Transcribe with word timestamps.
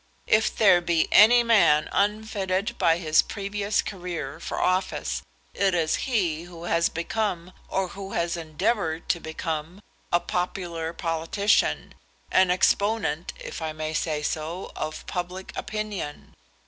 If 0.25 0.55
there 0.57 0.81
be 0.81 1.07
any 1.11 1.43
man 1.43 1.87
unfitted 1.91 2.75
by 2.79 2.97
his 2.97 3.21
previous 3.21 3.83
career 3.83 4.39
for 4.39 4.59
office, 4.59 5.21
it 5.53 5.75
is 5.75 5.95
he 6.09 6.45
who 6.45 6.63
has 6.63 6.89
become, 6.89 7.53
or 7.69 7.89
who 7.89 8.13
has 8.13 8.35
endeavoured 8.35 9.07
to 9.09 9.19
become, 9.19 9.79
a 10.11 10.19
popular 10.19 10.91
politician, 10.91 11.93
an 12.31 12.49
exponent, 12.49 13.33
if 13.39 13.61
I 13.61 13.73
may 13.73 13.93
say 13.93 14.23
so, 14.23 14.71
of 14.75 15.05
public 15.05 15.53
opinion. 15.55 16.33